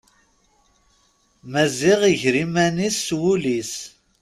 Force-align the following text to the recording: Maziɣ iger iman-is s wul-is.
Maziɣ 1.51 1.99
iger 2.11 2.35
iman-is 2.43 2.97
s 3.05 3.09
wul-is. 3.19 3.73